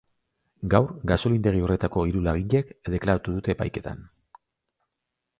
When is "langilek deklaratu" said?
2.27-3.35